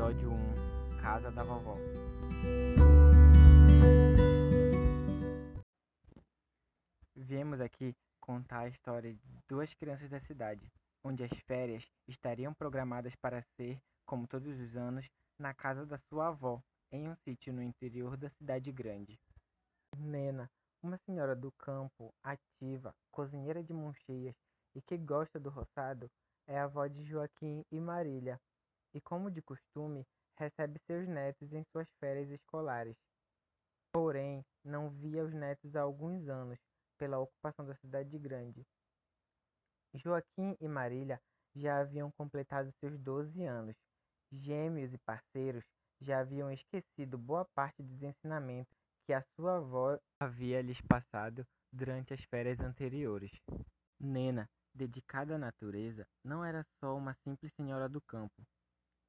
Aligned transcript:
Episódio 0.00 0.32
1 0.32 0.96
Casa 1.02 1.30
da 1.30 1.42
Vovó 1.44 1.76
Viemos 7.14 7.60
aqui 7.60 7.94
contar 8.18 8.60
a 8.60 8.68
história 8.68 9.12
de 9.12 9.20
duas 9.46 9.74
crianças 9.74 10.08
da 10.08 10.18
cidade, 10.20 10.72
onde 11.04 11.22
as 11.22 11.30
férias 11.40 11.84
estariam 12.08 12.54
programadas 12.54 13.14
para 13.16 13.44
ser, 13.58 13.78
como 14.06 14.26
todos 14.26 14.58
os 14.58 14.74
anos, 14.74 15.06
na 15.38 15.52
casa 15.52 15.84
da 15.84 15.98
sua 16.08 16.28
avó, 16.28 16.62
em 16.90 17.06
um 17.06 17.14
sítio 17.16 17.52
no 17.52 17.62
interior 17.62 18.16
da 18.16 18.30
cidade 18.30 18.72
grande. 18.72 19.20
Nena, 19.98 20.50
uma 20.82 20.96
senhora 21.04 21.36
do 21.36 21.52
campo, 21.52 22.10
ativa, 22.24 22.94
cozinheira 23.12 23.62
de 23.62 23.74
mão 23.74 23.92
cheias 24.06 24.34
e 24.74 24.80
que 24.80 24.96
gosta 24.96 25.38
do 25.38 25.50
roçado, 25.50 26.10
é 26.46 26.58
a 26.58 26.64
avó 26.64 26.86
de 26.86 27.04
Joaquim 27.04 27.66
e 27.70 27.78
Marília, 27.78 28.40
e 28.94 29.00
como 29.00 29.30
de 29.30 29.42
costume, 29.42 30.06
recebe 30.36 30.78
seus 30.86 31.06
netos 31.08 31.52
em 31.52 31.64
suas 31.72 31.88
férias 31.98 32.30
escolares. 32.30 32.96
Porém, 33.92 34.44
não 34.64 34.90
via 34.90 35.24
os 35.24 35.34
netos 35.34 35.74
há 35.74 35.82
alguns 35.82 36.28
anos, 36.28 36.58
pela 36.96 37.18
ocupação 37.18 37.66
da 37.66 37.74
cidade 37.76 38.18
grande. 38.18 38.64
Joaquim 39.94 40.56
e 40.60 40.68
Marília 40.68 41.20
já 41.56 41.80
haviam 41.80 42.10
completado 42.12 42.72
seus 42.78 42.98
12 43.00 43.42
anos. 43.44 43.76
Gêmeos 44.30 44.92
e 44.92 44.98
parceiros 44.98 45.64
já 46.00 46.20
haviam 46.20 46.50
esquecido 46.52 47.18
boa 47.18 47.44
parte 47.54 47.82
dos 47.82 48.02
ensinamentos 48.02 48.72
que 49.04 49.12
a 49.12 49.22
sua 49.34 49.56
avó 49.56 49.98
havia 50.20 50.62
lhes 50.62 50.80
passado 50.82 51.44
durante 51.72 52.14
as 52.14 52.22
férias 52.24 52.60
anteriores. 52.60 53.32
Nena, 53.98 54.48
dedicada 54.74 55.34
à 55.34 55.38
natureza, 55.38 56.06
não 56.24 56.44
era 56.44 56.64
só 56.78 56.96
uma 56.96 57.14
simples 57.24 57.52
senhora 57.54 57.88
do 57.88 58.00
campo. 58.00 58.46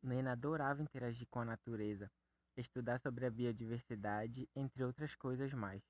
Nena 0.04 0.32
adorava 0.32 0.82
interagir 0.82 1.28
com 1.30 1.40
a 1.40 1.46
natureza, 1.46 2.10
estudar 2.58 3.00
sobre 3.02 3.26
a 3.26 3.32
biodiversidade, 3.32 4.50
entre 4.56 4.84
outras 4.84 5.16
coisas 5.16 5.54
mais. 5.54 5.82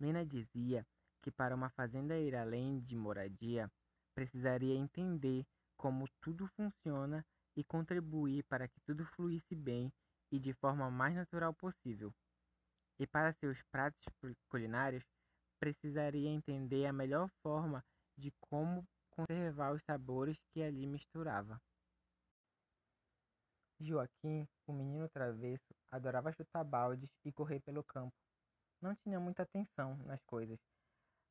Nena 0.00 0.24
dizia 0.26 0.84
que 1.22 1.30
para 1.30 1.54
uma 1.54 1.70
fazenda 1.70 2.18
ir 2.18 2.34
além 2.34 2.80
de 2.80 2.96
moradia, 2.96 3.70
precisaria 4.14 4.74
entender 4.74 5.44
como 5.76 6.08
tudo 6.20 6.48
funciona 6.56 7.24
e 7.56 7.62
contribuir 7.64 8.44
para 8.44 8.68
que 8.68 8.80
tudo 8.80 9.04
fluísse 9.14 9.54
bem 9.54 9.92
e 10.32 10.38
de 10.38 10.52
forma 10.54 10.90
mais 10.90 11.14
natural 11.14 11.54
possível. 11.54 12.12
E 12.98 13.06
para 13.06 13.32
seus 13.34 13.62
pratos 13.70 14.02
culinários, 14.48 15.04
precisaria 15.60 16.30
entender 16.30 16.86
a 16.86 16.92
melhor 16.92 17.28
forma 17.42 17.84
de 18.16 18.32
como 18.40 18.84
conservar 19.10 19.72
os 19.72 19.82
sabores 19.84 20.36
que 20.52 20.62
ali 20.62 20.86
misturava. 20.86 21.60
Joaquim, 23.80 24.46
o 24.66 24.72
menino 24.72 25.08
travesso, 25.08 25.74
adorava 25.90 26.32
chutar 26.32 26.64
baldes 26.64 27.10
e 27.24 27.32
correr 27.32 27.60
pelo 27.60 27.84
campo. 27.84 28.14
Não 28.80 28.94
tinha 28.96 29.20
muita 29.20 29.44
atenção 29.44 29.96
nas 29.98 30.20
coisas, 30.24 30.58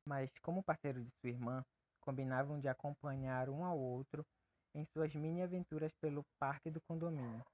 mas 0.04 0.30
como 0.40 0.62
parceiro 0.62 1.04
de 1.04 1.10
sua 1.20 1.30
irmã, 1.30 1.64
combinavam 2.00 2.58
de 2.58 2.68
acompanhar 2.68 3.50
um 3.50 3.64
ao 3.64 3.78
outro 3.78 4.24
em 4.74 4.86
suas 4.86 5.14
mini-aventuras 5.14 5.92
pelo 6.00 6.24
parque 6.38 6.70
do 6.70 6.80
condomínio. 6.80 7.44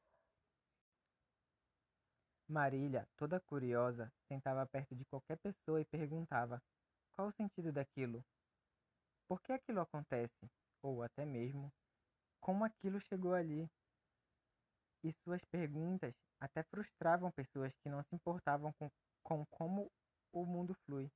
Marília, 2.48 3.09
toda 3.17 3.41
curiosa, 3.41 4.12
sentava 4.28 4.65
perto 4.67 4.95
de 4.95 5.05
qualquer 5.06 5.39
pessoa 5.39 5.81
e 5.81 5.84
perguntava: 5.84 6.62
qual 7.12 7.28
o 7.28 7.33
sentido 7.33 7.72
daquilo? 7.72 8.25
Por 9.27 9.41
que 9.41 9.53
aquilo 9.53 9.81
acontece? 9.81 10.50
Ou 10.83 11.03
até 11.03 11.25
mesmo, 11.25 11.72
como 12.41 12.65
aquilo 12.65 13.00
chegou 13.00 13.34
ali? 13.34 13.69
E 15.05 15.12
suas 15.22 15.44
perguntas 15.44 16.14
até 16.41 16.62
frustravam 16.62 17.30
pessoas 17.30 17.72
que 17.82 17.91
não 17.91 18.03
se 18.04 18.15
importavam 18.15 18.72
com, 18.72 18.91
com 19.22 19.44
como 19.50 19.92
o 20.32 20.47
mundo 20.47 20.75
flui. 20.87 21.12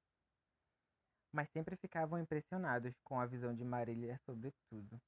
Mas 1.33 1.51
sempre 1.51 1.75
ficavam 1.77 2.19
impressionados 2.19 2.95
com 3.03 3.19
a 3.19 3.27
visão 3.27 3.55
de 3.55 3.65
Marília 3.65 4.21
sobre 4.27 4.53
tudo. 4.69 5.01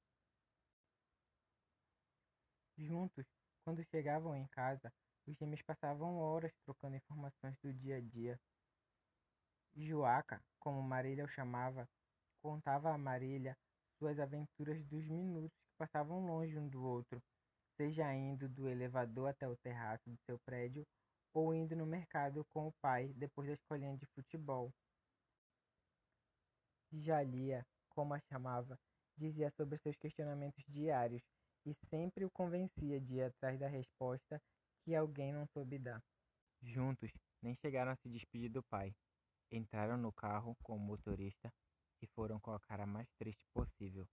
Juntos, 2.75 3.25
quando 3.63 3.85
chegavam 3.85 4.35
em 4.35 4.47
casa, 4.47 4.91
os 5.27 5.37
gêmeos 5.37 5.61
passavam 5.61 6.17
horas 6.17 6.51
trocando 6.65 6.95
informações 6.95 7.55
do 7.61 7.71
dia 7.71 7.97
a 7.97 8.01
dia. 8.01 8.39
Joaca, 9.75 10.41
como 10.59 10.81
Marília 10.81 11.23
o 11.23 11.27
chamava, 11.27 11.87
contava 12.41 12.91
a 12.91 12.97
Marília 12.97 13.55
suas 13.99 14.19
aventuras 14.19 14.83
dos 14.85 15.07
minutos 15.07 15.51
que 15.51 15.77
passavam 15.77 16.25
longe 16.25 16.57
um 16.57 16.67
do 16.67 16.83
outro, 16.83 17.21
seja 17.81 18.13
indo 18.13 18.47
do 18.47 18.69
elevador 18.69 19.29
até 19.29 19.47
o 19.47 19.57
terraço 19.57 20.07
do 20.07 20.17
seu 20.19 20.37
prédio 20.45 20.85
ou 21.33 21.51
indo 21.51 21.75
no 21.75 21.83
mercado 21.83 22.45
com 22.53 22.67
o 22.67 22.73
pai 22.73 23.11
depois 23.15 23.47
da 23.47 23.55
escolinha 23.55 23.97
de 23.97 24.05
futebol. 24.13 24.71
Jalia, 26.93 27.65
como 27.89 28.13
a 28.13 28.19
chamava, 28.19 28.77
dizia 29.17 29.49
sobre 29.57 29.79
seus 29.79 29.95
questionamentos 29.97 30.63
diários 30.67 31.23
e 31.65 31.73
sempre 31.89 32.23
o 32.23 32.29
convencia 32.29 33.01
de 33.01 33.15
ir 33.15 33.23
atrás 33.23 33.59
da 33.59 33.67
resposta 33.67 34.39
que 34.83 34.93
alguém 34.93 35.33
não 35.33 35.47
soube 35.47 35.79
dar. 35.79 36.03
Juntos, 36.61 37.11
nem 37.41 37.55
chegaram 37.55 37.93
a 37.93 37.95
se 37.95 38.09
despedir 38.09 38.51
do 38.51 38.61
pai. 38.61 38.93
Entraram 39.51 39.97
no 39.97 40.13
carro 40.13 40.55
com 40.61 40.75
o 40.75 40.79
motorista 40.79 41.51
e 41.99 42.05
foram 42.13 42.39
com 42.39 42.51
a 42.51 42.59
cara 42.59 42.85
mais 42.85 43.09
triste 43.17 43.43
possível. 43.55 44.07